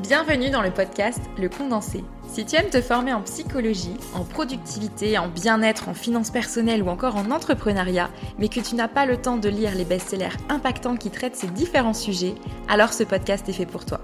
[0.00, 2.02] Bienvenue dans le podcast Le Condensé.
[2.26, 6.88] Si tu aimes te former en psychologie, en productivité, en bien-être, en finances personnelles ou
[6.88, 8.10] encore en entrepreneuriat,
[8.40, 11.46] mais que tu n'as pas le temps de lire les best-sellers impactants qui traitent ces
[11.46, 12.34] différents sujets,
[12.66, 14.00] alors ce podcast est fait pour toi.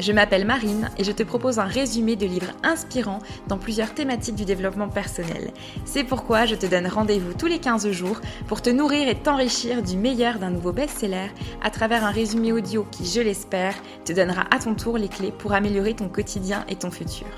[0.00, 3.18] Je m'appelle Marine et je te propose un résumé de livres inspirants
[3.48, 5.52] dans plusieurs thématiques du développement personnel.
[5.84, 8.18] C'est pourquoi je te donne rendez-vous tous les 15 jours
[8.48, 11.28] pour te nourrir et t'enrichir du meilleur d'un nouveau best-seller
[11.62, 13.74] à travers un résumé audio qui, je l'espère,
[14.06, 17.28] te donnera à ton tour les clés pour améliorer ton quotidien et ton futur.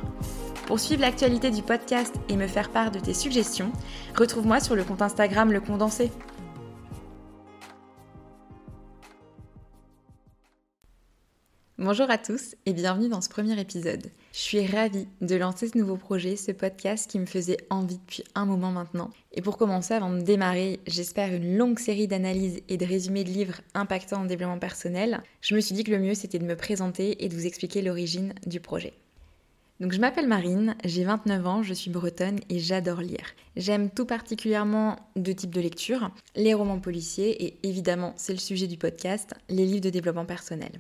[0.66, 3.72] Pour suivre l'actualité du podcast et me faire part de tes suggestions,
[4.16, 6.12] retrouve-moi sur le compte Instagram Le Condensé.
[11.84, 14.12] Bonjour à tous et bienvenue dans ce premier épisode.
[14.32, 18.22] Je suis ravie de lancer ce nouveau projet, ce podcast qui me faisait envie depuis
[18.36, 19.10] un moment maintenant.
[19.32, 23.30] Et pour commencer, avant de démarrer, j'espère une longue série d'analyses et de résumés de
[23.30, 26.54] livres impactants en développement personnel, je me suis dit que le mieux c'était de me
[26.54, 28.92] présenter et de vous expliquer l'origine du projet.
[29.80, 33.26] Donc je m'appelle Marine, j'ai 29 ans, je suis bretonne et j'adore lire.
[33.56, 38.68] J'aime tout particulièrement deux types de lecture, les romans policiers et évidemment, c'est le sujet
[38.68, 40.70] du podcast, les livres de développement personnel.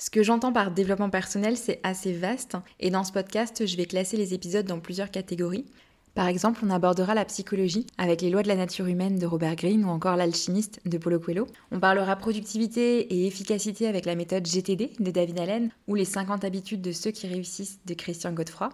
[0.00, 3.84] Ce que j'entends par développement personnel, c'est assez vaste, et dans ce podcast, je vais
[3.84, 5.66] classer les épisodes dans plusieurs catégories.
[6.14, 9.56] Par exemple, on abordera la psychologie avec les lois de la nature humaine de Robert
[9.56, 11.46] Greene ou encore l'alchimiste de Paulo Coelho.
[11.70, 16.44] On parlera productivité et efficacité avec la méthode GTD de David Allen ou les 50
[16.44, 18.70] habitudes de ceux qui réussissent de Christian Godefroy.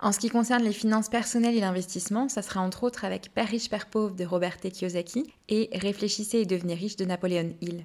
[0.00, 3.48] En ce qui concerne les finances personnelles et l'investissement, ça sera entre autres avec Père
[3.48, 4.70] riche, Père pauvre de Robert T.
[4.70, 7.84] Kiyosaki et Réfléchissez et devenez riche de Napoléon Hill.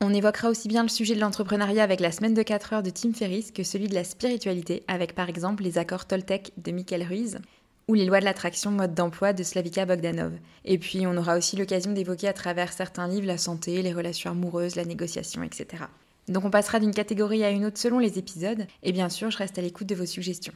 [0.00, 2.90] On évoquera aussi bien le sujet de l'entrepreneuriat avec la semaine de 4 heures de
[2.90, 7.02] Tim Ferriss que celui de la spiritualité avec par exemple les accords Toltec de Michael
[7.02, 7.40] Ruiz
[7.88, 10.34] ou les lois de l'attraction mode d'emploi de Slavika Bogdanov.
[10.64, 14.30] Et puis on aura aussi l'occasion d'évoquer à travers certains livres la santé, les relations
[14.30, 15.82] amoureuses, la négociation, etc.
[16.28, 19.38] Donc on passera d'une catégorie à une autre selon les épisodes et bien sûr je
[19.38, 20.54] reste à l'écoute de vos suggestions.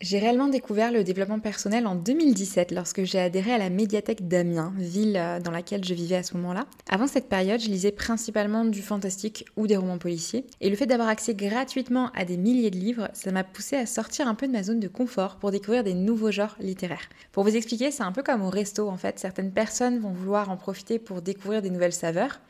[0.00, 4.72] J'ai réellement découvert le développement personnel en 2017 lorsque j'ai adhéré à la médiathèque d'Amiens,
[4.78, 6.64] ville euh, dans laquelle je vivais à ce moment-là.
[6.88, 10.46] Avant cette période, je lisais principalement du fantastique ou des romans policiers.
[10.62, 13.84] Et le fait d'avoir accès gratuitement à des milliers de livres, ça m'a poussé à
[13.84, 17.10] sortir un peu de ma zone de confort pour découvrir des nouveaux genres littéraires.
[17.30, 19.18] Pour vous expliquer, c'est un peu comme au resto en fait.
[19.18, 22.40] Certaines personnes vont vouloir en profiter pour découvrir des nouvelles saveurs,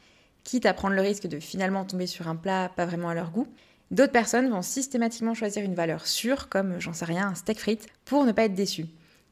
[0.45, 3.33] quitte à prendre le risque de finalement tomber sur un plat pas vraiment à leur
[3.33, 3.49] goût.
[3.91, 7.89] D'autres personnes vont systématiquement choisir une valeur sûre, comme j'en sais rien, un steak frites,
[8.05, 8.87] pour ne pas être déçues.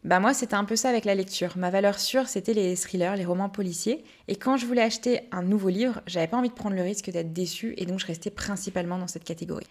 [0.04, 1.56] Bah moi c'était un peu ça avec la lecture.
[1.56, 4.04] Ma valeur sûre c'était les thrillers, les romans policiers.
[4.28, 7.10] Et quand je voulais acheter un nouveau livre, j'avais pas envie de prendre le risque
[7.10, 9.66] d'être déçue et donc je restais principalement dans cette catégorie.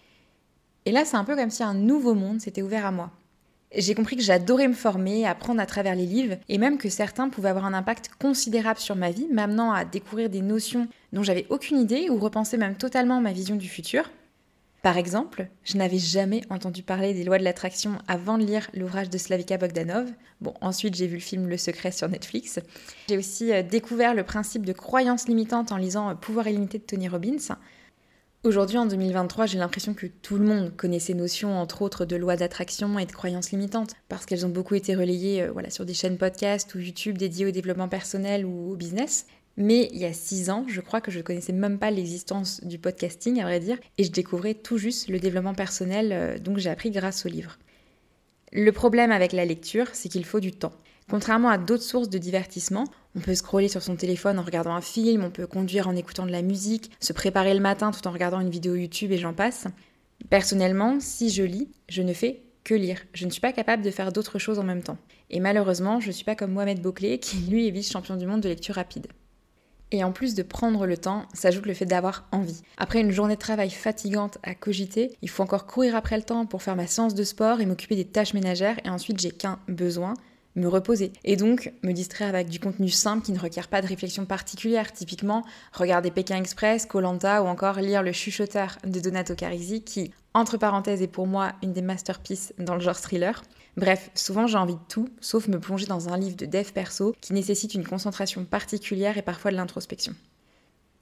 [0.84, 3.10] Et là c'est un peu comme si un nouveau monde s'était ouvert à moi.
[3.74, 7.28] J'ai compris que j'adorais me former, apprendre à travers les livres, et même que certains
[7.28, 11.46] pouvaient avoir un impact considérable sur ma vie, m'amenant à découvrir des notions dont j'avais
[11.50, 14.10] aucune idée ou repenser même totalement ma vision du futur.
[14.82, 19.10] Par exemple, je n'avais jamais entendu parler des lois de l'attraction avant de lire l'ouvrage
[19.10, 20.08] de Slavika Bogdanov.
[20.40, 22.60] Bon, ensuite j'ai vu le film Le Secret sur Netflix.
[23.08, 26.84] J'ai aussi euh, découvert le principe de croyance limitante en lisant euh, Pouvoir illimité de
[26.84, 27.56] Tony Robbins.
[28.44, 32.14] Aujourd'hui, en 2023, j'ai l'impression que tout le monde connaît ces notions, entre autres de
[32.14, 35.84] lois d'attraction et de croyances limitantes, parce qu'elles ont beaucoup été relayées euh, voilà, sur
[35.84, 39.26] des chaînes podcast ou YouTube dédiées au développement personnel ou au business.
[39.60, 42.64] Mais il y a six ans, je crois que je ne connaissais même pas l'existence
[42.64, 46.58] du podcasting, à vrai dire, et je découvrais tout juste le développement personnel, euh, donc
[46.58, 47.58] j'ai appris grâce au livre.
[48.52, 50.70] Le problème avec la lecture, c'est qu'il faut du temps.
[51.10, 52.84] Contrairement à d'autres sources de divertissement,
[53.16, 56.24] on peut scroller sur son téléphone en regardant un film, on peut conduire en écoutant
[56.24, 59.34] de la musique, se préparer le matin tout en regardant une vidéo YouTube et j'en
[59.34, 59.66] passe.
[60.30, 63.02] Personnellement, si je lis, je ne fais que lire.
[63.12, 64.98] Je ne suis pas capable de faire d'autres choses en même temps.
[65.30, 68.42] Et malheureusement, je ne suis pas comme Mohamed Bouclé, qui lui est vice-champion du monde
[68.42, 69.08] de lecture rapide.
[69.90, 72.62] Et en plus de prendre le temps, s'ajoute le fait d'avoir envie.
[72.76, 76.44] Après une journée de travail fatigante à cogiter, il faut encore courir après le temps
[76.46, 79.58] pour faire ma séance de sport et m'occuper des tâches ménagères et ensuite j'ai qu'un
[79.66, 80.14] besoin,
[80.58, 81.12] me reposer.
[81.24, 84.92] Et donc me distraire avec du contenu simple qui ne requiert pas de réflexion particulière.
[84.92, 90.56] Typiquement, regarder Pékin Express, Colanta ou encore lire Le Chuchoteur de Donato Carisi qui, entre
[90.56, 93.42] parenthèses, est pour moi une des masterpieces dans le genre thriller.
[93.76, 97.14] Bref, souvent j'ai envie de tout, sauf me plonger dans un livre de dev perso
[97.20, 100.14] qui nécessite une concentration particulière et parfois de l'introspection.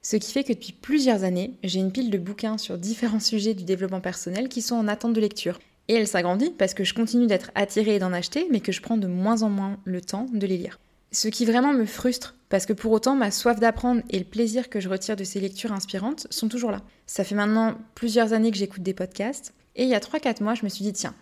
[0.03, 3.55] Ce qui fait que depuis plusieurs années, j'ai une pile de bouquins sur différents sujets
[3.55, 5.59] du développement personnel qui sont en attente de lecture.
[5.89, 8.83] Et elle s'agrandit parce que je continue d'être attirée et d'en acheter, mais que je
[8.83, 10.81] prends de moins en moins le temps de les lire.
[11.13, 14.69] Ce qui vraiment me frustre, parce que pour autant, ma soif d'apprendre et le plaisir
[14.69, 16.83] que je retire de ces lectures inspirantes sont toujours là.
[17.07, 20.55] Ça fait maintenant plusieurs années que j'écoute des podcasts, et il y a 3-4 mois,
[20.55, 21.15] je me suis dit, tiens,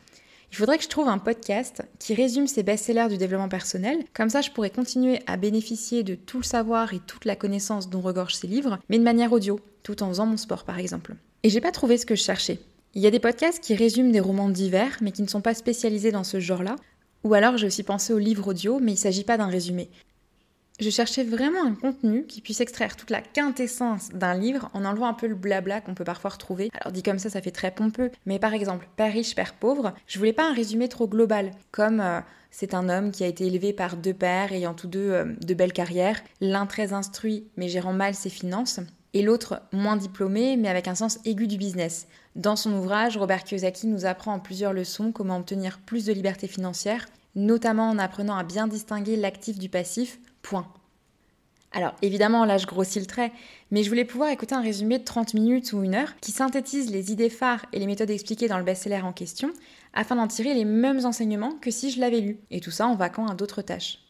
[0.51, 4.05] il faudrait que je trouve un podcast qui résume ces best-sellers du développement personnel.
[4.15, 7.91] Comme ça, je pourrais continuer à bénéficier de tout le savoir et toute la connaissance
[7.91, 11.17] dont regorgent ces livres, mais de manière audio, tout en faisant mon sport par exemple.
[11.43, 12.61] Et j'ai pas trouvé ce que je cherchais.
[12.97, 15.55] Il y a des podcasts qui résument des romans divers, mais qui ne sont pas
[15.55, 16.77] spécialisés dans ce genre-là.
[17.25, 19.91] Ou alors j'ai aussi pensé au livre audio, mais il ne s'agit pas d'un résumé.
[20.81, 25.07] Je cherchais vraiment un contenu qui puisse extraire toute la quintessence d'un livre en enlevant
[25.07, 26.71] un peu le blabla qu'on peut parfois retrouver.
[26.81, 29.95] Alors dit comme ça, ça fait très pompeux, mais par exemple, Père riche, Père pauvre,
[30.07, 32.21] je voulais pas un résumé trop global, comme euh,
[32.53, 35.55] c'est un homme qui a été élevé par deux pères ayant tous deux euh, de
[35.55, 38.81] belles carrières, l'un très instruit mais gérant mal ses finances,
[39.15, 42.09] et l'autre moins diplômé mais avec un sens aigu du business.
[42.37, 46.49] Dans son ouvrage, Robert Kiyosaki nous apprend en plusieurs leçons comment obtenir plus de liberté
[46.49, 50.67] financière, notamment en apprenant à bien distinguer l'actif du passif Point.
[51.71, 53.33] Alors évidemment, là je grossis le trait,
[53.71, 56.91] mais je voulais pouvoir écouter un résumé de 30 minutes ou une heure qui synthétise
[56.91, 59.53] les idées phares et les méthodes expliquées dans le best-seller en question,
[59.93, 62.95] afin d'en tirer les mêmes enseignements que si je l'avais lu, et tout ça en
[62.95, 64.01] vaquant à d'autres tâches.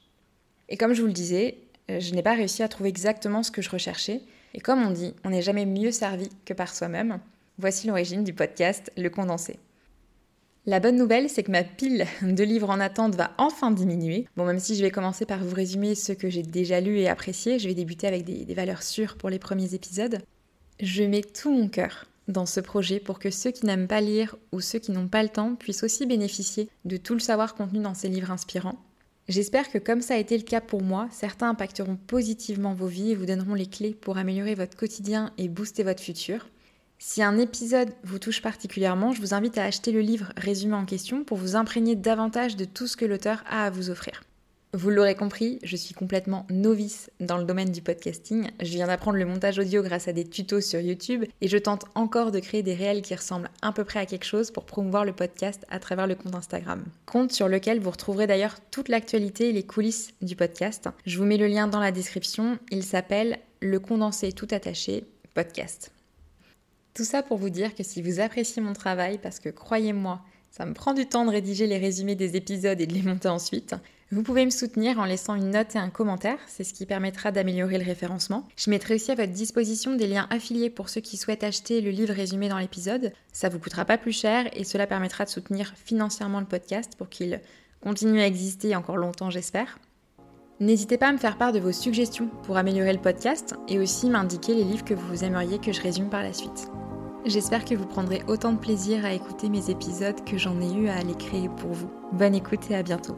[0.68, 1.58] Et comme je vous le disais,
[1.90, 4.22] euh, je n'ai pas réussi à trouver exactement ce que je recherchais,
[4.54, 7.18] et comme on dit, on n'est jamais mieux servi que par soi-même.
[7.56, 9.60] Voici l'origine du podcast Le Condensé.
[10.66, 14.26] La bonne nouvelle, c'est que ma pile de livres en attente va enfin diminuer.
[14.36, 17.08] Bon, même si je vais commencer par vous résumer ce que j'ai déjà lu et
[17.08, 20.18] apprécié, je vais débuter avec des, des valeurs sûres pour les premiers épisodes.
[20.80, 24.34] Je mets tout mon cœur dans ce projet pour que ceux qui n'aiment pas lire
[24.50, 27.78] ou ceux qui n'ont pas le temps puissent aussi bénéficier de tout le savoir contenu
[27.78, 28.82] dans ces livres inspirants.
[29.28, 33.12] J'espère que comme ça a été le cas pour moi, certains impacteront positivement vos vies
[33.12, 36.48] et vous donneront les clés pour améliorer votre quotidien et booster votre futur.
[37.06, 40.86] Si un épisode vous touche particulièrement, je vous invite à acheter le livre résumé en
[40.86, 44.22] question pour vous imprégner davantage de tout ce que l'auteur a à vous offrir.
[44.72, 48.48] Vous l'aurez compris, je suis complètement novice dans le domaine du podcasting.
[48.58, 51.84] Je viens d'apprendre le montage audio grâce à des tutos sur YouTube et je tente
[51.94, 55.04] encore de créer des réels qui ressemblent à peu près à quelque chose pour promouvoir
[55.04, 56.82] le podcast à travers le compte Instagram.
[57.04, 60.88] Compte sur lequel vous retrouverez d'ailleurs toute l'actualité et les coulisses du podcast.
[61.04, 62.58] Je vous mets le lien dans la description.
[62.70, 65.04] Il s'appelle Le condensé tout attaché
[65.34, 65.93] podcast.
[66.94, 70.20] Tout ça pour vous dire que si vous appréciez mon travail, parce que croyez-moi,
[70.52, 73.26] ça me prend du temps de rédiger les résumés des épisodes et de les monter
[73.26, 73.74] ensuite.
[74.12, 77.32] Vous pouvez me soutenir en laissant une note et un commentaire, c'est ce qui permettra
[77.32, 78.46] d'améliorer le référencement.
[78.56, 81.90] Je mettrai aussi à votre disposition des liens affiliés pour ceux qui souhaitent acheter le
[81.90, 83.12] livre résumé dans l'épisode.
[83.32, 87.08] Ça vous coûtera pas plus cher et cela permettra de soutenir financièrement le podcast pour
[87.08, 87.40] qu'il
[87.80, 89.80] continue à exister encore longtemps, j'espère.
[90.60, 94.08] N'hésitez pas à me faire part de vos suggestions pour améliorer le podcast et aussi
[94.08, 96.68] m'indiquer les livres que vous aimeriez que je résume par la suite.
[97.26, 100.88] J'espère que vous prendrez autant de plaisir à écouter mes épisodes que j'en ai eu
[100.88, 101.90] à les créer pour vous.
[102.12, 103.16] Bonne écoute et à bientôt.